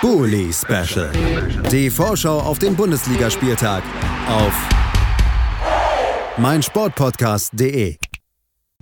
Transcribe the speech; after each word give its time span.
Bully 0.00 0.50
Special. 0.50 1.10
Die 1.70 1.90
Vorschau 1.90 2.38
auf 2.38 2.58
den 2.58 2.74
Bundesligaspieltag 2.74 3.82
auf 4.28 4.68
meinsportpodcast.de. 6.38 7.96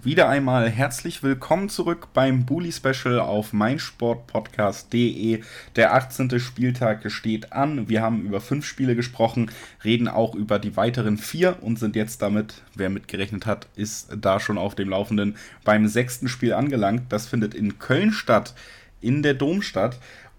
Wieder 0.01 0.29
einmal 0.29 0.71
herzlich 0.71 1.25
willkommen 1.25 1.71
zurück 1.71 2.11
beim 2.15 2.47
Bully 2.47 2.71
Special 2.71 3.19
auf 3.19 3.53
meinsportpodcast.de. 3.53 5.43
Der 5.75 5.95
18. 5.95 6.39
Spieltag 6.39 7.11
steht 7.11 7.53
an. 7.53 7.89
Wir 7.89 8.01
haben 8.01 8.23
über 8.23 8.41
fünf 8.41 8.65
Spiele 8.65 8.95
gesprochen, 8.95 9.51
reden 9.83 10.07
auch 10.07 10.37
über 10.37 10.61
die 10.61 10.77
weiteren 10.77 11.19
vier 11.19 11.57
und 11.63 11.81
sind 11.81 11.97
jetzt 11.97 12.23
damit, 12.23 12.63
wer 12.77 12.91
mitgerechnet 12.91 13.45
hat, 13.45 13.67
ist 13.75 14.11
da 14.17 14.39
schon 14.39 14.57
auf 14.57 14.77
dem 14.77 14.91
Laufenden 14.91 15.37
beim 15.65 15.89
sechsten 15.89 16.29
Spiel 16.29 16.53
angelangt. 16.53 17.07
Das 17.09 17.27
findet 17.27 17.57
in 17.57 17.81
Köln 17.81 18.13
statt, 18.13 18.55
in 19.01 19.25
der 19.25 19.35
Domstadt. 19.35 19.99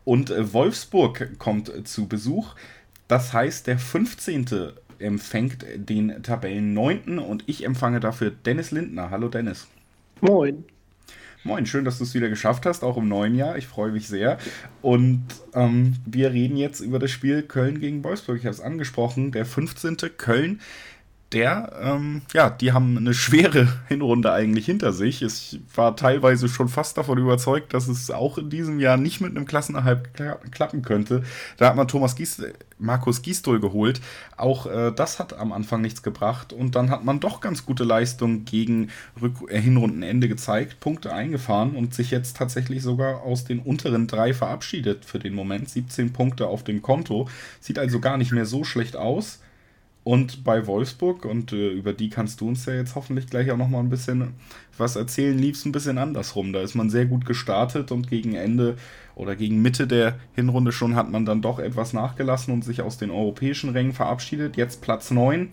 Und 0.10 0.32
äh, 0.32 0.54
Wolfsburg 0.54 1.38
kommt 1.38 1.70
äh, 1.70 1.84
zu 1.84 2.08
Besuch. 2.08 2.56
Das 3.08 3.32
heißt, 3.32 3.68
der 3.68 3.78
15. 3.78 4.72
empfängt 4.98 5.64
den 5.76 6.24
Tabellen 6.24 6.74
9. 6.74 7.20
und 7.20 7.44
ich 7.46 7.64
empfange 7.64 8.00
dafür 8.00 8.32
Dennis 8.32 8.72
Lindner. 8.72 9.12
Hallo 9.12 9.28
Dennis. 9.28 9.68
Moin. 10.20 10.66
Moin, 11.44 11.68
schön, 11.68 11.86
dass 11.86 12.00
du 12.00 12.06
es 12.06 12.16
wieder 12.16 12.28
geschafft 12.28 12.66
hast, 12.66 12.84
auch 12.84 12.98
im 12.98 13.08
neuen 13.08 13.36
Jahr. 13.36 13.56
Ich 13.60 13.68
freue 13.68 13.92
mich 13.92 14.08
sehr. 14.08 14.40
Und 14.82 15.26
ähm, 15.54 15.98
wir 16.08 16.32
reden 16.32 16.58
jetzt 16.58 16.80
über 16.80 16.98
das 16.98 17.12
Spiel 17.12 17.44
Köln 17.44 17.80
gegen 17.80 18.04
Wolfsburg. 18.04 18.40
Ich 18.40 18.46
habe 18.46 18.56
es 18.56 18.62
angesprochen, 18.62 19.32
der 19.32 19.46
15. 19.46 19.96
Köln 20.18 20.60
der, 21.32 21.74
ähm, 21.82 22.24
ja, 22.34 22.50
die 22.50 22.72
haben 22.72 22.98
eine 22.98 23.14
schwere 23.14 23.68
Hinrunde 23.88 24.32
eigentlich 24.32 24.66
hinter 24.66 24.94
sich. 24.94 25.22
Ich 25.22 25.60
war 25.76 25.96
teilweise 25.96 26.50
schon 26.50 26.70
fast 26.70 26.98
davon 26.98 27.20
überzeugt, 27.20 27.74
dass 27.74 27.88
es 27.88 28.10
auch 28.10 28.38
in 28.38 28.50
diesem 28.50 28.80
Jahr 28.80 28.98
nicht 28.98 29.22
mit 29.22 29.36
einem 29.36 29.46
Klassenerhalt 29.46 30.10
klappen 30.52 30.82
könnte. 30.82 31.24
Da 31.58 31.68
hat 31.68 31.76
man 31.76 31.88
Thomas 31.88 32.16
Gies 32.16 32.42
Markus 32.80 33.22
Gisdol 33.22 33.60
geholt. 33.60 34.02
Auch 34.38 34.66
äh, 34.66 34.92
das 34.92 35.20
hat 35.20 35.38
am 35.38 35.52
Anfang 35.52 35.82
nichts 35.82 36.02
gebracht. 36.02 36.54
Und 36.54 36.76
dann 36.76 36.90
hat 36.90 37.04
man 37.04 37.20
doch 37.20 37.42
ganz 37.42 37.66
gute 37.66 37.84
Leistung 37.84 38.46
gegen 38.46 38.90
Rück 39.22 39.34
äh, 39.50 39.60
Hinrundenende 39.60 40.30
gezeigt, 40.30 40.80
Punkte 40.80 41.14
eingefahren 41.14 41.76
und 41.76 41.94
sich 41.94 42.10
jetzt 42.10 42.38
tatsächlich 42.38 42.82
sogar 42.82 43.22
aus 43.22 43.44
den 43.44 43.60
unteren 43.60 44.08
drei 44.08 44.34
verabschiedet 44.34 45.06
für 45.06 45.20
den 45.20 45.36
Moment. 45.36 45.70
17 45.70 46.14
Punkte 46.14 46.48
auf 46.48 46.64
dem 46.64 46.82
Konto. 46.82 47.28
Sieht 47.60 47.78
also 47.78 48.00
gar 48.00 48.18
nicht 48.18 48.32
mehr 48.32 48.46
so 48.46 48.64
schlecht 48.64 48.96
aus. 48.96 49.40
Und 50.10 50.44
bei 50.44 50.66
Wolfsburg, 50.66 51.24
und 51.24 51.54
äh, 51.54 51.70
über 51.70 51.94
die 51.94 52.10
kannst 52.10 52.42
du 52.42 52.48
uns 52.48 52.66
ja 52.66 52.74
jetzt 52.74 52.96
hoffentlich 52.96 53.28
gleich 53.28 53.52
auch 53.52 53.58
nochmal 53.58 53.84
ein 53.84 53.92
bisschen 53.92 54.34
was 54.76 54.96
erzählen, 54.96 55.38
lief 55.38 55.56
es 55.56 55.66
ein 55.66 55.72
bisschen 55.72 56.00
andersrum. 56.00 56.52
Da 56.52 56.62
ist 56.62 56.74
man 56.74 56.90
sehr 56.90 57.06
gut 57.06 57.28
gestartet 57.28 57.92
und 57.92 58.10
gegen 58.10 58.34
Ende 58.34 58.76
oder 59.14 59.36
gegen 59.36 59.62
Mitte 59.62 59.86
der 59.86 60.18
Hinrunde 60.34 60.72
schon 60.72 60.96
hat 60.96 61.12
man 61.12 61.28
dann 61.28 61.44
doch 61.44 61.60
etwas 61.60 61.94
nachgelassen 61.94 62.52
und 62.52 62.66
sich 62.66 62.82
aus 62.82 62.98
den 62.98 63.12
europäischen 63.12 63.70
Rängen 63.70 63.94
verabschiedet. 63.94 64.58
Jetzt 64.58 64.82
Platz 64.82 65.12
9. 65.12 65.50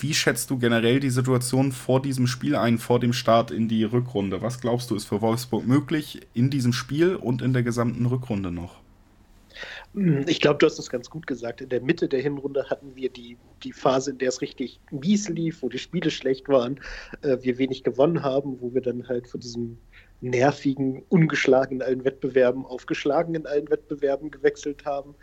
Wie 0.00 0.14
schätzt 0.14 0.50
du 0.50 0.58
generell 0.58 0.98
die 0.98 1.10
Situation 1.10 1.70
vor 1.70 2.02
diesem 2.02 2.26
Spiel 2.26 2.56
ein, 2.56 2.78
vor 2.78 2.98
dem 2.98 3.12
Start 3.12 3.52
in 3.52 3.68
die 3.68 3.84
Rückrunde? 3.84 4.42
Was 4.42 4.60
glaubst 4.60 4.90
du, 4.90 4.96
ist 4.96 5.04
für 5.04 5.20
Wolfsburg 5.20 5.64
möglich 5.64 6.26
in 6.34 6.50
diesem 6.50 6.72
Spiel 6.72 7.14
und 7.14 7.40
in 7.40 7.52
der 7.52 7.62
gesamten 7.62 8.06
Rückrunde 8.06 8.50
noch? 8.50 8.80
Ich 10.26 10.42
glaube, 10.42 10.58
du 10.58 10.66
hast 10.66 10.78
es 10.78 10.90
ganz 10.90 11.08
gut 11.08 11.26
gesagt. 11.26 11.62
In 11.62 11.70
der 11.70 11.80
Mitte 11.80 12.06
der 12.06 12.20
Hinrunde 12.20 12.68
hatten 12.68 12.94
wir 12.94 13.08
die, 13.08 13.38
die 13.62 13.72
Phase, 13.72 14.10
in 14.10 14.18
der 14.18 14.28
es 14.28 14.42
richtig 14.42 14.78
mies 14.90 15.30
lief, 15.30 15.62
wo 15.62 15.70
die 15.70 15.78
Spiele 15.78 16.10
schlecht 16.10 16.50
waren, 16.50 16.78
äh, 17.22 17.38
wir 17.40 17.56
wenig 17.56 17.82
gewonnen 17.82 18.22
haben, 18.22 18.60
wo 18.60 18.74
wir 18.74 18.82
dann 18.82 19.08
halt 19.08 19.26
von 19.26 19.40
diesem 19.40 19.78
nervigen, 20.20 21.02
ungeschlagen 21.08 21.78
in 21.78 21.82
allen 21.82 22.04
Wettbewerben 22.04 22.66
aufgeschlagen 22.66 23.34
in 23.34 23.46
allen 23.46 23.70
Wettbewerben 23.70 24.30
gewechselt 24.30 24.84
haben. 24.84 25.14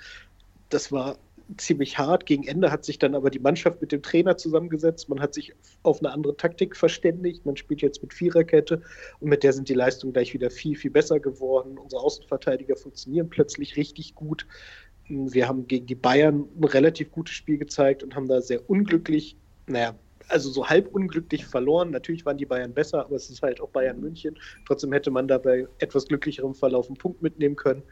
Das 0.70 0.92
war 0.92 1.20
ziemlich 1.58 1.98
hart. 1.98 2.26
Gegen 2.26 2.44
Ende 2.44 2.72
hat 2.72 2.86
sich 2.86 3.00
dann 3.00 3.16
aber 3.16 3.30
die 3.30 3.40
Mannschaft 3.40 3.82
mit 3.82 3.92
dem 3.92 4.02
Trainer 4.02 4.38
zusammengesetzt. 4.38 5.10
Man 5.10 5.20
hat 5.20 5.34
sich 5.34 5.54
auf 5.84 6.00
eine 6.00 6.12
andere 6.12 6.36
Taktik 6.38 6.76
verständigt. 6.76 7.46
Man 7.46 7.58
spielt 7.58 7.82
jetzt 7.82 8.02
mit 8.02 8.14
Viererkette 8.14 8.82
und 9.20 9.30
mit 9.30 9.44
der 9.44 9.54
sind 9.54 9.70
die 9.70 9.74
Leistungen 9.74 10.14
gleich 10.14 10.34
wieder 10.34 10.50
viel, 10.50 10.76
viel 10.76 10.92
besser 10.92 11.20
geworden. 11.20 11.78
Unsere 11.78 12.02
Außenverteidiger 12.02 12.76
funktionieren 12.76 13.30
plötzlich 13.30 13.78
richtig 13.78 14.16
gut. 14.16 14.48
Wir 15.08 15.48
haben 15.48 15.68
gegen 15.68 15.86
die 15.86 15.96
Bayern 15.96 16.46
ein 16.56 16.64
relativ 16.64 17.12
gutes 17.12 17.36
Spiel 17.36 17.58
gezeigt 17.58 18.04
und 18.04 18.16
haben 18.16 18.28
da 18.28 18.42
sehr 18.42 18.70
unglücklich, 18.70 19.36
naja, 19.68 19.96
also 20.30 20.50
so 20.50 20.70
halb 20.70 20.88
unglücklich 20.94 21.46
verloren. 21.46 21.92
Natürlich 21.92 22.26
waren 22.26 22.38
die 22.38 22.46
Bayern 22.46 22.74
besser, 22.74 23.06
aber 23.06 23.16
es 23.16 23.30
ist 23.30 23.42
halt 23.42 23.60
auch 23.60 23.70
Bayern 23.70 24.00
München. 24.00 24.38
Trotzdem 24.66 24.94
hätte 24.94 25.12
man 25.12 25.28
dabei 25.28 25.68
etwas 25.80 26.08
glücklicherem 26.08 26.56
Verlauf 26.56 26.88
einen 26.88 26.98
Punkt 26.98 27.22
mitnehmen 27.22 27.56
können. 27.56 27.84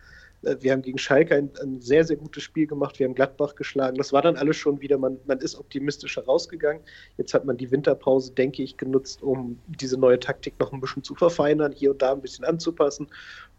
Äh, 0.44 0.58
wir 0.60 0.72
haben 0.72 0.82
gegen 0.82 0.98
Schalke 0.98 1.36
ein, 1.36 1.50
ein, 1.62 1.82
sehr, 1.82 2.04
sehr 2.04 2.18
gutes 2.18 2.44
Spiel 2.44 2.68
gemacht. 2.68 3.00
Wir 3.00 3.08
haben 3.08 3.16
Gladbach 3.16 3.56
geschlagen. 3.56 3.98
Das 3.98 4.14
war 4.14 4.22
dann 4.22 4.36
alles 4.36 4.58
schon 4.58 4.82
wieder, 4.82 4.98
man, 4.98 5.18
man 5.26 5.40
ist 5.40 5.56
optimistischer 5.56 6.26
rausgegangen. 6.26 6.82
Jetzt 7.18 7.34
hat 7.34 7.46
man 7.46 7.58
die 7.58 7.72
Winterpause, 7.72 8.34
denke 8.34 8.64
ich, 8.64 8.78
genutzt, 8.78 9.22
um 9.24 9.60
diese 9.68 9.98
neue 9.98 10.20
Taktik 10.20 10.60
noch 10.60 10.72
ein 10.72 10.82
bisschen 10.82 11.04
zu 11.04 11.16
verfeinern, 11.16 11.72
hier 11.72 11.92
und 11.92 12.02
da 12.02 12.14
ein 12.14 12.22
bisschen 12.22 12.46
anzupassen. 12.46 13.08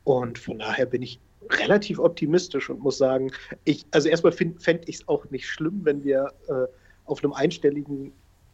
Und 0.04 0.38
von 0.38 0.58
daher 0.58 0.86
bin 0.86 1.02
ich 1.02 1.20
relativ 1.50 1.98
optimistisch 1.98 2.70
und 2.70 2.80
muss 2.80 2.98
sagen, 2.98 3.32
ich, 3.64 3.84
also 3.90 4.08
erstmal 4.08 4.32
fände 4.32 4.82
ich 4.86 4.96
es 4.96 5.08
auch 5.08 5.28
nicht 5.30 5.46
schlimm, 5.46 5.80
wenn 5.84 6.04
wir 6.04 6.32
äh, 6.48 6.66
auf 7.04 7.22
einem 7.22 7.32
einstelligen 7.32 8.12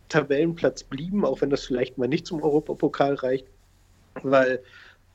Tabellenplatz 0.09 0.85
blieben, 0.85 1.25
auch 1.25 1.41
wenn 1.41 1.51
das 1.51 1.65
vielleicht 1.65 1.99
mal 1.99 2.09
nicht 2.09 2.27
zum 2.27 2.43
Europapokal 2.43 3.15
reicht, 3.15 3.47
weil 4.23 4.63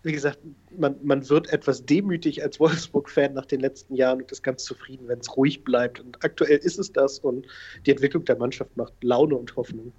wie 0.04 0.12
gesagt, 0.12 0.40
man, 0.78 0.98
man 1.02 1.28
wird 1.30 1.52
etwas 1.52 1.86
demütig 1.86 2.44
als 2.44 2.60
Wolfsburg-Fan 2.60 3.34
nach 3.34 3.46
den 3.46 3.62
letzten 3.62 3.96
Jahren 3.96 4.22
und 4.22 4.32
ist 4.32 4.44
ganz 4.44 4.64
zufrieden, 4.66 5.08
wenn 5.08 5.20
es 5.20 5.36
ruhig 5.36 5.64
bleibt. 5.64 6.02
Und 6.02 6.24
aktuell 6.24 6.58
ist 6.58 6.78
es 6.78 6.92
das 6.92 7.20
und 7.20 7.48
die 7.86 7.92
Entwicklung 7.92 8.26
der 8.26 8.38
Mannschaft 8.38 8.76
macht 8.76 8.94
Laune 9.02 9.36
und 9.36 9.56
Hoffnung. 9.56 9.94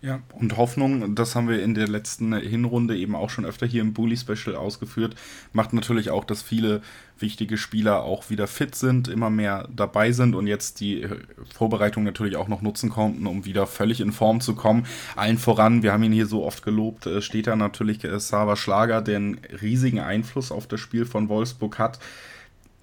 Ja, 0.00 0.20
und 0.32 0.56
Hoffnung, 0.56 1.16
das 1.16 1.34
haben 1.34 1.48
wir 1.48 1.60
in 1.60 1.74
der 1.74 1.88
letzten 1.88 2.32
Hinrunde 2.32 2.96
eben 2.96 3.16
auch 3.16 3.30
schon 3.30 3.44
öfter 3.44 3.66
hier 3.66 3.82
im 3.82 3.94
Bully 3.94 4.16
Special 4.16 4.54
ausgeführt, 4.54 5.16
macht 5.52 5.72
natürlich 5.72 6.10
auch, 6.10 6.22
dass 6.22 6.40
viele 6.40 6.82
wichtige 7.18 7.56
Spieler 7.56 8.04
auch 8.04 8.30
wieder 8.30 8.46
fit 8.46 8.76
sind, 8.76 9.08
immer 9.08 9.28
mehr 9.28 9.68
dabei 9.74 10.12
sind 10.12 10.36
und 10.36 10.46
jetzt 10.46 10.78
die 10.78 11.08
Vorbereitung 11.52 12.04
natürlich 12.04 12.36
auch 12.36 12.46
noch 12.46 12.62
nutzen 12.62 12.90
konnten, 12.90 13.26
um 13.26 13.44
wieder 13.44 13.66
völlig 13.66 14.00
in 14.00 14.12
Form 14.12 14.40
zu 14.40 14.54
kommen. 14.54 14.86
Allen 15.16 15.36
voran, 15.36 15.82
wir 15.82 15.92
haben 15.92 16.04
ihn 16.04 16.12
hier 16.12 16.26
so 16.26 16.44
oft 16.44 16.64
gelobt, 16.64 17.06
äh, 17.06 17.20
steht 17.20 17.48
da 17.48 17.56
natürlich 17.56 18.04
äh, 18.04 18.20
Sava 18.20 18.54
Schlager, 18.54 19.02
der 19.02 19.16
einen 19.16 19.40
riesigen 19.60 19.98
Einfluss 19.98 20.52
auf 20.52 20.68
das 20.68 20.78
Spiel 20.78 21.06
von 21.06 21.28
Wolfsburg 21.28 21.76
hat. 21.80 21.98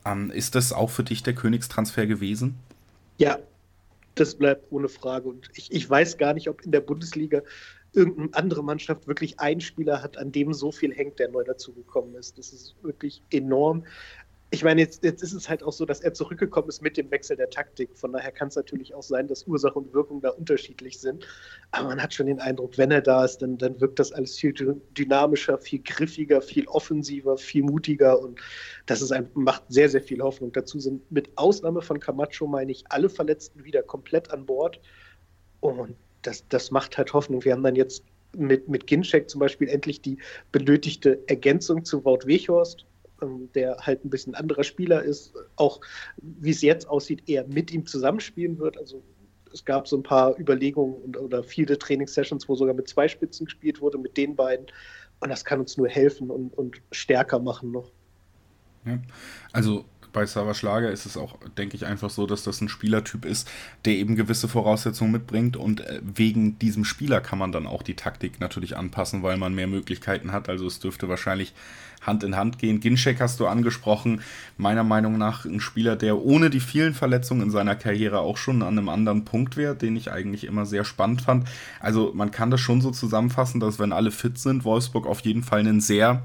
Ähm, 0.05 0.31
ist 0.31 0.55
das 0.55 0.73
auch 0.73 0.89
für 0.89 1.05
dich 1.05 1.23
der 1.23 1.33
Königstransfer 1.33 2.07
gewesen? 2.07 2.55
Ja, 3.17 3.37
das 4.15 4.35
bleibt 4.35 4.71
ohne 4.71 4.89
Frage. 4.89 5.27
Und 5.27 5.49
ich, 5.53 5.71
ich 5.71 5.89
weiß 5.89 6.17
gar 6.17 6.33
nicht, 6.33 6.49
ob 6.49 6.61
in 6.63 6.71
der 6.71 6.81
Bundesliga 6.81 7.41
irgendeine 7.93 8.33
andere 8.33 8.63
Mannschaft 8.63 9.07
wirklich 9.07 9.39
einen 9.39 9.61
Spieler 9.61 10.01
hat, 10.01 10.17
an 10.17 10.31
dem 10.31 10.53
so 10.53 10.71
viel 10.71 10.93
hängt, 10.93 11.19
der 11.19 11.29
neu 11.29 11.43
dazugekommen 11.43 12.15
ist. 12.15 12.37
Das 12.37 12.51
ist 12.51 12.75
wirklich 12.81 13.23
enorm 13.31 13.85
ich 14.55 14.63
meine, 14.63 14.81
jetzt, 14.81 15.03
jetzt 15.03 15.21
ist 15.21 15.33
es 15.33 15.49
halt 15.49 15.63
auch 15.63 15.73
so, 15.73 15.85
dass 15.85 15.99
er 15.99 16.13
zurückgekommen 16.13 16.69
ist 16.69 16.81
mit 16.81 16.95
dem 16.95 17.11
Wechsel 17.11 17.35
der 17.35 17.49
Taktik. 17.49 17.89
Von 17.97 18.13
daher 18.13 18.31
kann 18.31 18.47
es 18.47 18.55
natürlich 18.55 18.95
auch 18.95 19.03
sein, 19.03 19.27
dass 19.27 19.45
Ursache 19.45 19.77
und 19.77 19.93
Wirkung 19.93 20.21
da 20.21 20.29
unterschiedlich 20.29 20.99
sind. 20.99 21.27
Aber 21.71 21.89
man 21.89 22.01
hat 22.01 22.13
schon 22.13 22.27
den 22.27 22.39
Eindruck, 22.39 22.77
wenn 22.77 22.89
er 22.89 23.01
da 23.01 23.25
ist, 23.25 23.39
dann, 23.39 23.57
dann 23.57 23.79
wirkt 23.81 23.99
das 23.99 24.13
alles 24.13 24.37
viel 24.37 24.53
dynamischer, 24.97 25.57
viel 25.57 25.79
griffiger, 25.79 26.41
viel 26.41 26.67
offensiver, 26.67 27.37
viel 27.37 27.63
mutiger. 27.63 28.17
Und 28.19 28.39
das 28.85 29.01
ist 29.01 29.11
ein, 29.11 29.29
macht 29.33 29.63
sehr, 29.67 29.89
sehr 29.89 30.01
viel 30.01 30.21
Hoffnung. 30.21 30.53
Dazu 30.53 30.79
sind 30.79 31.11
mit 31.11 31.29
Ausnahme 31.37 31.81
von 31.81 31.99
Camacho, 31.99 32.47
meine 32.47 32.71
ich, 32.71 32.85
alle 32.89 33.09
Verletzten 33.09 33.65
wieder 33.65 33.83
komplett 33.83 34.31
an 34.31 34.45
Bord. 34.45 34.79
Und 35.59 35.95
das, 36.21 36.47
das 36.47 36.71
macht 36.71 36.97
halt 36.97 37.13
Hoffnung. 37.13 37.43
Wir 37.43 37.51
haben 37.51 37.63
dann 37.63 37.75
jetzt 37.75 38.05
mit, 38.37 38.69
mit 38.69 38.87
Ginczek 38.87 39.29
zum 39.29 39.39
Beispiel 39.39 39.67
endlich 39.67 40.01
die 40.01 40.17
benötigte 40.51 41.21
Ergänzung 41.27 41.83
zu 41.83 42.05
Wout 42.05 42.25
Weghorst 42.25 42.85
der 43.53 43.77
halt 43.79 44.05
ein 44.05 44.09
bisschen 44.09 44.35
anderer 44.35 44.63
Spieler 44.63 45.03
ist, 45.03 45.33
auch 45.55 45.81
wie 46.17 46.51
es 46.51 46.61
jetzt 46.61 46.87
aussieht, 46.87 47.23
eher 47.27 47.45
mit 47.47 47.71
ihm 47.71 47.85
zusammenspielen 47.85 48.57
wird. 48.59 48.77
Also 48.77 49.03
es 49.53 49.63
gab 49.63 49.87
so 49.87 49.97
ein 49.97 50.03
paar 50.03 50.37
Überlegungen 50.39 50.95
und, 50.95 51.17
oder 51.17 51.43
viele 51.43 51.77
Trainingssessions, 51.77 52.47
wo 52.49 52.55
sogar 52.55 52.73
mit 52.73 52.87
zwei 52.87 53.07
Spitzen 53.07 53.45
gespielt 53.45 53.81
wurde, 53.81 53.97
mit 53.97 54.17
den 54.17 54.35
beiden. 54.35 54.67
Und 55.19 55.29
das 55.29 55.45
kann 55.45 55.59
uns 55.59 55.77
nur 55.77 55.87
helfen 55.87 56.29
und, 56.29 56.53
und 56.57 56.81
stärker 56.91 57.39
machen 57.39 57.71
noch. 57.71 57.91
Ja. 58.85 58.99
Also 59.53 59.85
bei 60.15 60.25
Sava 60.25 60.53
Schlager 60.53 60.89
ist 60.89 61.05
es 61.05 61.17
auch, 61.17 61.37
denke 61.57 61.75
ich, 61.75 61.85
einfach 61.85 62.09
so, 62.09 62.25
dass 62.25 62.43
das 62.43 62.61
ein 62.61 62.69
Spielertyp 62.69 63.25
ist, 63.25 63.51
der 63.83 63.93
eben 63.95 64.15
gewisse 64.15 64.47
Voraussetzungen 64.47 65.11
mitbringt 65.11 65.57
und 65.57 65.81
äh, 65.81 65.99
wegen 66.01 66.57
diesem 66.57 66.85
Spieler 66.85 67.19
kann 67.19 67.37
man 67.37 67.51
dann 67.51 67.67
auch 67.67 67.83
die 67.83 67.95
Taktik 67.95 68.39
natürlich 68.39 68.77
anpassen, 68.77 69.23
weil 69.23 69.35
man 69.35 69.53
mehr 69.53 69.67
Möglichkeiten 69.67 70.31
hat. 70.31 70.47
Also 70.47 70.65
es 70.67 70.79
dürfte 70.79 71.09
wahrscheinlich 71.09 71.53
Hand 72.01 72.23
in 72.23 72.37
Hand 72.37 72.59
gehen. 72.59 72.79
Ginczek 72.79 73.19
hast 73.19 73.41
du 73.41 73.47
angesprochen, 73.47 74.21
meiner 74.57 74.85
Meinung 74.85 75.17
nach 75.17 75.43
ein 75.43 75.59
Spieler, 75.59 75.97
der 75.97 76.17
ohne 76.17 76.49
die 76.49 76.61
vielen 76.61 76.93
Verletzungen 76.93 77.41
in 77.41 77.51
seiner 77.51 77.75
Karriere 77.75 78.19
auch 78.19 78.37
schon 78.37 78.61
an 78.61 78.77
einem 78.77 78.89
anderen 78.89 79.25
Punkt 79.25 79.57
wäre, 79.57 79.75
den 79.75 79.97
ich 79.97 80.11
eigentlich 80.11 80.45
immer 80.45 80.65
sehr 80.65 80.85
spannend 80.85 81.23
fand. 81.23 81.47
Also 81.81 82.13
man 82.15 82.31
kann 82.31 82.51
das 82.51 82.61
schon 82.61 82.79
so 82.79 82.91
zusammenfassen, 82.91 83.59
dass 83.59 83.79
wenn 83.79 83.91
alle 83.91 84.11
fit 84.11 84.37
sind, 84.37 84.63
Wolfsburg 84.63 85.07
auf 85.07 85.19
jeden 85.21 85.43
Fall 85.43 85.59
einen 85.59 85.81
sehr 85.81 86.23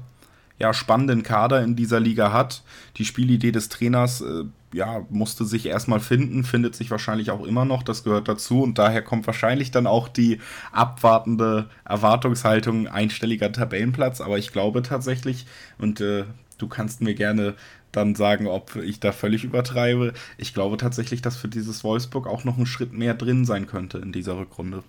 ja, 0.61 0.75
spannenden 0.75 1.23
Kader 1.23 1.63
in 1.63 1.75
dieser 1.75 1.99
Liga 1.99 2.31
hat. 2.31 2.61
Die 2.97 3.05
Spielidee 3.05 3.51
des 3.51 3.67
Trainers 3.67 4.21
äh, 4.21 4.43
ja, 4.73 5.05
musste 5.09 5.43
sich 5.43 5.65
erstmal 5.65 5.99
finden, 5.99 6.43
findet 6.43 6.75
sich 6.75 6.91
wahrscheinlich 6.91 7.31
auch 7.31 7.43
immer 7.43 7.65
noch, 7.65 7.81
das 7.81 8.03
gehört 8.03 8.27
dazu 8.27 8.61
und 8.61 8.77
daher 8.77 9.01
kommt 9.01 9.25
wahrscheinlich 9.25 9.71
dann 9.71 9.87
auch 9.87 10.07
die 10.07 10.39
abwartende 10.71 11.67
Erwartungshaltung 11.83 12.87
einstelliger 12.87 13.51
Tabellenplatz, 13.51 14.21
aber 14.21 14.37
ich 14.37 14.51
glaube 14.51 14.83
tatsächlich 14.83 15.47
und 15.79 15.99
äh, 15.99 16.25
du 16.59 16.67
kannst 16.67 17.01
mir 17.01 17.15
gerne 17.15 17.55
dann 17.91 18.13
sagen, 18.13 18.45
ob 18.45 18.75
ich 18.75 18.99
da 18.99 19.11
völlig 19.11 19.43
übertreibe. 19.43 20.13
Ich 20.37 20.53
glaube 20.53 20.77
tatsächlich, 20.77 21.23
dass 21.23 21.35
für 21.37 21.49
dieses 21.49 21.83
Wolfsburg 21.83 22.27
auch 22.27 22.43
noch 22.43 22.57
ein 22.57 22.67
Schritt 22.67 22.93
mehr 22.93 23.15
drin 23.15 23.45
sein 23.45 23.65
könnte 23.65 23.97
in 23.97 24.11
dieser 24.11 24.37
Rückrunde. 24.37 24.83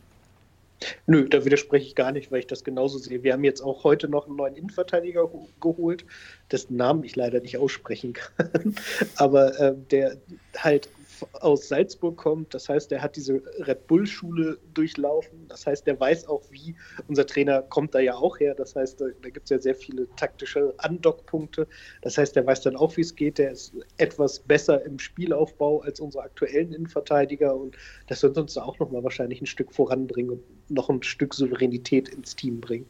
Nö, 1.07 1.29
da 1.29 1.45
widerspreche 1.45 1.87
ich 1.87 1.95
gar 1.95 2.13
nicht, 2.13 2.31
weil 2.31 2.41
ich 2.41 2.47
das 2.47 2.65
genauso 2.65 2.99
sehe. 2.99 3.23
Wir 3.23 3.33
haben 3.33 3.45
jetzt 3.45 3.61
auch 3.61 3.85
heute 3.85 4.09
noch 4.09 4.27
einen 4.27 4.37
neuen 4.37 4.57
Innenverteidiger 4.57 5.29
geholt, 5.61 6.05
dessen 6.51 6.77
Namen 6.77 7.05
ich 7.05 7.17
leider 7.17 7.41
nicht 7.41 7.59
aussprechen 7.59 8.13
kann, 8.37 8.75
aber 9.17 9.59
äh, 9.61 9.75
der 9.91 10.17
halt 10.57 10.89
aus 11.33 11.69
Salzburg 11.69 12.17
kommt. 12.17 12.55
Das 12.55 12.69
heißt, 12.69 12.93
er 12.93 13.03
hat 13.03 13.17
diese 13.17 13.43
Red 13.59 13.87
Bull-Schule 13.87 14.59
durchlaufen. 14.75 15.47
Das 15.49 15.67
heißt, 15.67 15.87
er 15.89 15.99
weiß 15.99 16.29
auch, 16.29 16.43
wie. 16.51 16.75
Unser 17.09 17.27
Trainer 17.27 17.63
kommt 17.63 17.95
da 17.95 18.01
ja 18.01 18.15
auch 18.15 18.39
her. 18.39 18.55
Das 18.55 18.77
heißt, 18.77 19.01
da, 19.01 19.07
da 19.23 19.31
gibt 19.31 19.45
es 19.45 19.51
ja 19.51 19.59
sehr 19.59 19.75
viele 19.75 20.09
taktische 20.17 20.75
Andockpunkte. 20.79 21.67
Das 22.03 22.19
heißt, 22.19 22.37
er 22.37 22.47
weiß 22.47 22.63
dann 22.63 22.77
auch, 22.77 22.97
wie 22.97 23.03
es 23.03 23.15
geht. 23.15 23.39
Der 23.39 23.53
ist 23.53 23.75
etwas 23.97 24.41
besser 24.41 24.85
im 24.85 24.99
Spielaufbau 24.99 25.81
als 25.81 26.01
unsere 26.01 26.25
aktuellen 26.25 26.73
Innenverteidiger. 26.73 27.55
Und 27.55 27.77
das 28.09 28.23
wird 28.23 28.37
uns 28.39 28.57
auch 28.57 28.79
nochmal 28.79 29.05
wahrscheinlich 29.05 29.41
ein 29.41 29.47
Stück 29.47 29.73
voranbringen 29.73 30.31
und 30.31 30.71
noch 30.71 30.89
ein 30.89 31.03
Stück 31.03 31.35
Souveränität 31.35 32.09
ins 32.09 32.37
Team 32.37 32.61
bringen. 32.61 32.89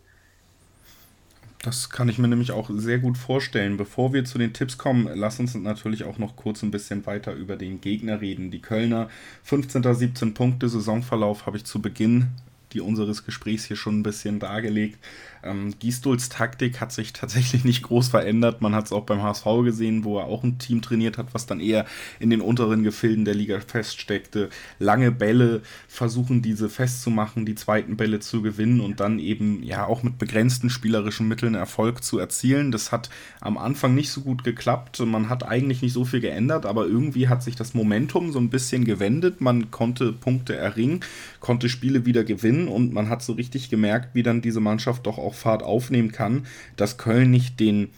Das 1.62 1.90
kann 1.90 2.08
ich 2.08 2.18
mir 2.18 2.26
nämlich 2.26 2.50
auch 2.50 2.70
sehr 2.72 2.98
gut 2.98 3.16
vorstellen. 3.16 3.76
Bevor 3.76 4.12
wir 4.12 4.24
zu 4.24 4.36
den 4.36 4.52
Tipps 4.52 4.78
kommen, 4.78 5.08
lass 5.14 5.38
uns 5.38 5.54
natürlich 5.54 6.02
auch 6.02 6.18
noch 6.18 6.34
kurz 6.34 6.62
ein 6.64 6.72
bisschen 6.72 7.06
weiter 7.06 7.34
über 7.34 7.56
den 7.56 7.80
Gegner 7.80 8.20
reden. 8.20 8.50
Die 8.50 8.60
Kölner 8.60 9.08
15. 9.44 9.94
17 9.94 10.34
Punkte 10.34 10.68
Saisonverlauf 10.68 11.46
habe 11.46 11.56
ich 11.56 11.64
zu 11.64 11.80
Beginn 11.80 12.30
die 12.72 12.80
unseres 12.80 13.24
Gesprächs 13.24 13.64
hier 13.64 13.76
schon 13.76 14.00
ein 14.00 14.02
bisschen 14.02 14.38
dargelegt. 14.38 14.98
Ähm, 15.44 15.74
Gisdols 15.78 16.28
Taktik 16.28 16.80
hat 16.80 16.92
sich 16.92 17.12
tatsächlich 17.12 17.64
nicht 17.64 17.82
groß 17.82 18.08
verändert. 18.08 18.60
Man 18.62 18.74
hat 18.74 18.86
es 18.86 18.92
auch 18.92 19.04
beim 19.04 19.22
HSV 19.22 19.44
gesehen, 19.64 20.04
wo 20.04 20.18
er 20.18 20.26
auch 20.26 20.44
ein 20.44 20.58
Team 20.58 20.82
trainiert 20.82 21.18
hat, 21.18 21.34
was 21.34 21.46
dann 21.46 21.60
eher 21.60 21.86
in 22.20 22.30
den 22.30 22.40
unteren 22.40 22.84
Gefilden 22.84 23.24
der 23.24 23.34
Liga 23.34 23.60
feststeckte. 23.60 24.50
Lange 24.78 25.10
Bälle 25.10 25.62
versuchen, 25.88 26.42
diese 26.42 26.68
festzumachen, 26.68 27.44
die 27.44 27.54
zweiten 27.54 27.96
Bälle 27.96 28.20
zu 28.20 28.42
gewinnen 28.42 28.80
und 28.80 29.00
dann 29.00 29.18
eben 29.18 29.62
ja 29.62 29.86
auch 29.86 30.02
mit 30.02 30.18
begrenzten 30.18 30.70
spielerischen 30.70 31.28
Mitteln 31.28 31.54
Erfolg 31.54 32.04
zu 32.04 32.18
erzielen. 32.18 32.70
Das 32.70 32.92
hat 32.92 33.10
am 33.40 33.58
Anfang 33.58 33.94
nicht 33.94 34.10
so 34.10 34.20
gut 34.20 34.44
geklappt. 34.44 35.00
Man 35.00 35.28
hat 35.28 35.44
eigentlich 35.44 35.82
nicht 35.82 35.92
so 35.92 36.04
viel 36.04 36.20
geändert, 36.20 36.66
aber 36.66 36.86
irgendwie 36.86 37.28
hat 37.28 37.42
sich 37.42 37.56
das 37.56 37.74
Momentum 37.74 38.32
so 38.32 38.38
ein 38.38 38.50
bisschen 38.50 38.84
gewendet. 38.84 39.40
Man 39.40 39.70
konnte 39.70 40.12
Punkte 40.12 40.54
erringen, 40.54 41.00
konnte 41.40 41.68
Spiele 41.68 42.06
wieder 42.06 42.24
gewinnen 42.24 42.61
und 42.68 42.92
man 42.92 43.08
hat 43.08 43.22
so 43.22 43.32
richtig 43.32 43.70
gemerkt, 43.70 44.14
wie 44.14 44.22
dann 44.22 44.42
diese 44.42 44.60
Mannschaft 44.60 45.06
doch 45.06 45.18
auch 45.18 45.34
Fahrt 45.34 45.62
aufnehmen 45.62 46.12
kann, 46.12 46.46
dass 46.76 46.98
Köln 46.98 47.30
nicht 47.30 47.60
den 47.60 47.90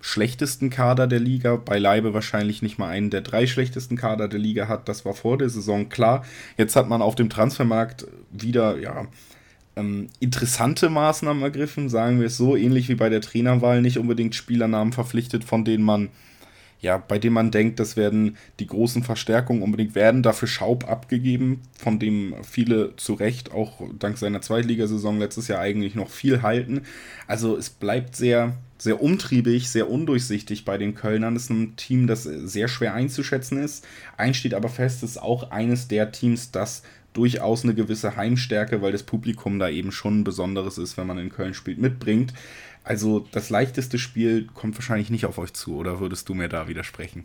schlechtesten 0.00 0.68
Kader 0.68 1.06
der 1.06 1.20
Liga, 1.20 1.56
beileibe 1.56 2.12
wahrscheinlich 2.12 2.60
nicht 2.60 2.78
mal 2.78 2.88
einen 2.88 3.10
der 3.10 3.20
drei 3.20 3.46
schlechtesten 3.46 3.96
Kader 3.96 4.28
der 4.28 4.40
Liga 4.40 4.66
hat. 4.66 4.88
Das 4.88 5.04
war 5.04 5.14
vor 5.14 5.38
der 5.38 5.48
Saison 5.48 5.88
klar. 5.88 6.24
Jetzt 6.58 6.74
hat 6.76 6.88
man 6.88 7.00
auf 7.00 7.14
dem 7.14 7.30
Transfermarkt 7.30 8.06
wieder, 8.32 8.78
ja, 8.78 9.06
ähm, 9.76 10.08
interessante 10.20 10.90
Maßnahmen 10.90 11.42
ergriffen, 11.42 11.88
sagen 11.88 12.18
wir 12.18 12.26
es 12.26 12.36
so, 12.36 12.56
ähnlich 12.56 12.88
wie 12.88 12.94
bei 12.96 13.08
der 13.08 13.20
Trainerwahl, 13.20 13.80
nicht 13.80 13.96
unbedingt 13.96 14.34
Spielernamen 14.34 14.92
verpflichtet, 14.92 15.44
von 15.44 15.64
denen 15.64 15.84
man 15.84 16.10
ja, 16.82 16.98
bei 16.98 17.20
dem 17.20 17.32
man 17.32 17.52
denkt, 17.52 17.78
das 17.78 17.96
werden 17.96 18.36
die 18.58 18.66
großen 18.66 19.04
Verstärkungen 19.04 19.62
unbedingt 19.62 19.94
werden. 19.94 20.24
Dafür 20.24 20.48
Schaub 20.48 20.90
abgegeben, 20.90 21.60
von 21.78 22.00
dem 22.00 22.34
viele 22.42 22.96
zu 22.96 23.14
Recht 23.14 23.52
auch 23.52 23.80
dank 24.00 24.18
seiner 24.18 24.40
Zweitligasaison 24.40 25.20
letztes 25.20 25.46
Jahr 25.46 25.60
eigentlich 25.60 25.94
noch 25.94 26.10
viel 26.10 26.42
halten. 26.42 26.82
Also 27.28 27.56
es 27.56 27.70
bleibt 27.70 28.16
sehr, 28.16 28.56
sehr 28.78 29.00
umtriebig, 29.00 29.70
sehr 29.70 29.88
undurchsichtig 29.88 30.64
bei 30.64 30.76
den 30.76 30.96
Kölnern. 30.96 31.36
Es 31.36 31.44
ist 31.44 31.50
ein 31.50 31.76
Team, 31.76 32.08
das 32.08 32.24
sehr 32.24 32.66
schwer 32.66 32.94
einzuschätzen 32.94 33.62
ist. 33.62 33.86
Eins 34.16 34.38
steht 34.38 34.52
aber 34.52 34.68
fest, 34.68 35.04
es 35.04 35.12
ist 35.12 35.22
auch 35.22 35.52
eines 35.52 35.86
der 35.86 36.10
Teams, 36.10 36.50
das 36.50 36.82
durchaus 37.12 37.64
eine 37.64 37.74
gewisse 37.74 38.16
Heimstärke, 38.16 38.82
weil 38.82 38.92
das 38.92 39.02
Publikum 39.02 39.58
da 39.58 39.68
eben 39.68 39.92
schon 39.92 40.20
ein 40.20 40.24
besonderes 40.24 40.78
ist, 40.78 40.96
wenn 40.96 41.06
man 41.06 41.18
in 41.18 41.30
Köln 41.30 41.54
spielt, 41.54 41.78
mitbringt. 41.78 42.32
Also 42.84 43.26
das 43.32 43.50
leichteste 43.50 43.98
Spiel 43.98 44.46
kommt 44.54 44.76
wahrscheinlich 44.76 45.10
nicht 45.10 45.26
auf 45.26 45.38
euch 45.38 45.52
zu, 45.52 45.76
oder 45.76 46.00
würdest 46.00 46.28
du 46.28 46.34
mir 46.34 46.48
da 46.48 46.68
widersprechen? 46.68 47.24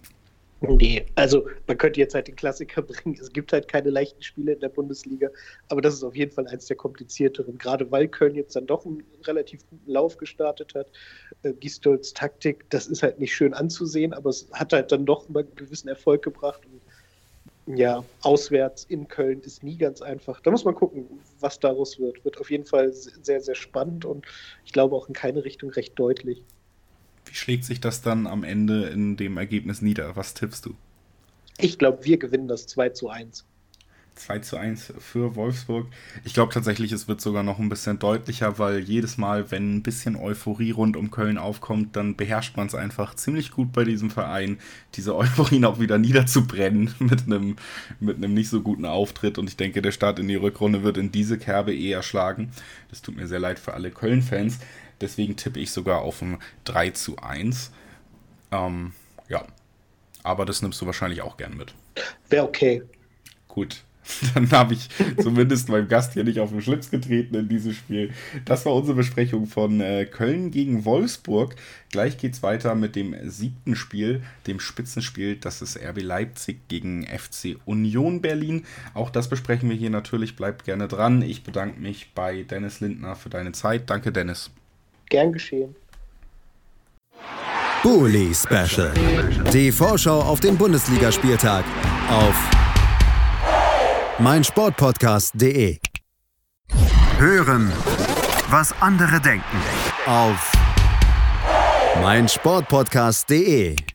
Nee, 0.60 1.06
also 1.13 1.48
man 1.68 1.78
könnte 1.78 2.00
jetzt 2.00 2.16
halt 2.16 2.28
den 2.28 2.36
Klassiker 2.36 2.81
bringen. 2.84 3.16
Es 3.19 3.31
gibt 3.31 3.54
halt 3.54 3.68
keine 3.68 3.92
leichten 3.92 4.24
Spiele 4.24 4.54
in 4.54 4.60
der 4.60 4.69
Bundesliga, 4.69 5.30
aber 5.69 5.81
das 5.81 5.94
ist 5.94 6.04
auf 6.04 6.16
jeden 6.16 6.31
Fall 6.31 6.48
eins 6.48 6.66
der 6.66 6.75
komplizierteren. 6.75 7.60
Gerade 7.60 7.92
weil 7.92 8.07
Köln 8.07 8.33
jetzt 8.33 8.56
dann 8.56 8.66
doch 8.66 8.86
einen 8.86 9.04
relativ 9.25 9.62
guten 9.69 9.92
Lauf 9.92 10.18
gestartet 10.18 10.74
hat. 10.74 10.88
Äh, 11.44 11.54
Gistolds 11.54 12.13
Taktik, 12.13 12.68
das 12.72 12.88
ist 12.88 13.04
halt 13.04 13.19
nicht 13.19 13.36
schön 13.36 13.54
anzusehen, 13.54 14.13
aber 14.13 14.31
es 14.31 14.50
hat 14.51 14.74
halt 14.74 14.92
dann 14.92 15.06
doch 15.06 15.30
immer 15.30 15.42
einen 15.42 15.56
gewissen 15.56 15.90
Erfolg 15.90 16.24
gebracht. 16.24 16.62
Und 16.66 16.77
ja, 17.68 18.04
auswärts 18.22 18.86
in 18.86 19.08
Köln 19.08 19.42
ist 19.42 19.64
nie 19.64 19.78
ganz 19.78 20.02
einfach. 20.02 20.40
Da 20.42 20.52
muss 20.52 20.64
man 20.64 20.74
gucken, 20.74 21.06
was 21.40 21.60
daraus 21.60 22.00
wird. 22.00 22.24
Wird 22.24 22.40
auf 22.40 22.50
jeden 22.50 22.66
Fall 22.66 22.94
sehr, 22.94 23.42
sehr 23.42 23.56
spannend 23.56 24.06
und 24.06 24.25
ich 24.66 24.72
glaube 24.72 24.96
auch 24.96 25.08
in 25.08 25.14
keine 25.14 25.44
Richtung 25.44 25.69
recht 25.72 25.98
deutlich. 26.00 26.42
Wie 27.25 27.36
schlägt 27.36 27.66
sich 27.66 27.81
das 27.81 28.02
dann 28.02 28.25
am 28.25 28.44
Ende 28.44 28.88
in 28.88 29.18
dem 29.18 29.38
Ergebnis 29.38 29.81
nieder? 29.81 30.16
Was 30.16 30.34
tippst 30.34 30.66
du? 30.66 30.75
Ich 31.58 31.78
glaube, 31.78 32.06
wir 32.06 32.18
gewinnen 32.18 32.48
das 32.48 32.68
2 32.68 32.90
zu 32.90 33.10
1. 33.10 33.46
2 34.18 34.40
zu 34.40 34.58
1 34.58 34.94
für 35.00 35.36
Wolfsburg. 35.36 35.88
Ich 36.24 36.34
glaube 36.34 36.54
tatsächlich, 36.54 36.92
es 36.92 37.08
wird 37.08 37.22
sogar 37.22 37.44
noch 37.44 37.60
ein 37.60 37.69
bisschen 37.69 38.00
deutlicher, 38.00 38.60
weil 38.60 38.80
jedes 38.80 39.18
Mal, 39.18 39.52
wenn 39.52 39.78
ein 39.78 39.84
bisschen 39.84 40.16
Euphorie 40.16 40.72
rund 40.72 40.98
um 40.98 41.12
Köln 41.12 41.38
aufkommt, 41.38 41.96
dann 41.96 42.16
beherrscht 42.16 42.58
man 42.58 42.68
es 42.68 42.75
einfach 42.75 43.16
ziemlich 43.16 43.52
gut 43.52 43.72
bei 43.72 43.84
diesem 43.84 44.10
Verein, 44.10 44.60
diese 44.96 45.16
Euphorie 45.16 45.64
auch 45.66 45.80
wieder 45.80 45.98
niederzubrennen 45.98 46.94
mit 47.00 47.25
einem 47.25 47.56
mit 48.00 48.18
einem 48.18 48.34
nicht 48.34 48.50
so 48.50 48.62
guten 48.62 48.86
Auftritt. 48.86 49.38
Und 49.38 49.50
ich 49.50 49.58
denke, 49.58 49.81
der 49.81 49.92
Start 49.92 50.19
in 50.19 50.28
die 50.28 50.36
Rückrunde 50.36 50.84
wird 50.84 50.98
in 50.98 51.12
diese 51.12 51.38
Kerbe 51.38 51.75
eher 51.75 52.04
schlagen. 52.04 52.52
Das 52.90 53.02
tut 53.02 53.16
mir 53.16 53.28
sehr 53.28 53.40
leid 53.40 53.60
für 53.60 53.74
alle 53.74 53.92
Köln-Fans. 53.92 54.60
Deswegen 55.00 55.36
tippe 55.36 55.60
ich 55.60 55.72
sogar 55.72 56.02
auf 56.02 56.22
ein 56.22 56.40
3 56.66 56.92
zu 56.92 57.18
1. 57.18 57.72
Ähm, 58.52 58.94
ja. 59.30 59.46
Aber 60.24 60.46
das 60.46 60.62
nimmst 60.62 60.81
du 60.81 60.86
wahrscheinlich 60.86 61.22
auch 61.22 61.38
gern 61.38 61.56
mit. 61.56 61.74
Wäre 62.30 62.45
okay. 62.45 62.83
Gut, 63.47 63.83
Dann 64.33 64.49
habe 64.52 64.73
ich 64.73 64.90
zumindest 65.21 65.69
meinem 65.69 65.87
Gast 65.87 66.14
hier 66.14 66.23
nicht 66.23 66.40
auf 66.40 66.52
den 66.52 66.61
Schlips 66.61 66.90
getreten 66.90 67.35
in 67.35 67.49
diesem 67.49 67.73
Spiel. 67.73 68.11
Das 68.45 68.66
war 68.66 68.73
unsere 68.73 68.95
Besprechung 68.95 69.47
von 69.47 69.81
äh, 69.81 70.06
Köln 70.06 70.52
gegen 70.52 70.85
Wolfsburg. 70.85 71.56
Gleich 71.92 72.18
geht 72.18 72.33
es 72.33 72.44
weiter 72.44 72.76
mit 72.76 72.95
dem 72.95 73.16
siebten 73.30 73.76
Spiel, 73.76 74.21
dem 74.45 74.59
Spitzenspiel. 74.59 75.37
Das 75.37 75.61
ist 75.61 75.78
RB 75.78 76.02
Leipzig 76.02 76.68
gegen 76.68 77.06
FC 77.06 77.57
Union 77.66 78.21
Berlin. 78.21 78.66
Auch 78.94 79.09
das 79.09 79.30
besprechen 79.30 79.69
wir 79.69 79.78
hier 79.78 79.90
natürlich. 79.90 80.35
Bleibt 80.35 80.66
gerne 80.66 80.87
dran. 80.87 81.21
Ich 81.21 81.44
bedanke 81.44 81.80
mich 81.80 82.11
bei 82.14 82.44
Dennis 82.44 82.80
Lindner 82.80 83.16
für 83.16 83.30
deine 83.30 83.52
Zeit. 83.52 83.90
Danke, 83.90 84.11
Dennis. 84.11 84.52
Gern 85.09 85.31
geschehen. 85.31 85.76
Bully 87.83 88.33
Special. 88.33 88.92
Die 89.54 89.71
Vorschau 89.71 90.19
auf 90.19 90.40
den 90.40 90.57
Bundesligaspieltag 90.57 91.64
auf 92.09 92.46
meinsportpodcast.de. 94.19 95.80
Hören, 97.18 97.71
was 98.50 98.71
andere 98.80 99.19
denken. 99.19 99.59
Auf 100.06 100.52
meinsportpodcast.de. 102.02 103.87